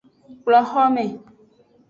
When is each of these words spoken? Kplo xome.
Kplo 0.41 0.61
xome. 0.71 1.05